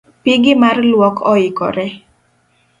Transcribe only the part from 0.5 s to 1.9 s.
mar luok oikore